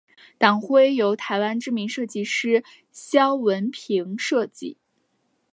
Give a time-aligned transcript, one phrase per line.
[0.39, 4.77] 党徽由台湾知名设计师萧文平设计。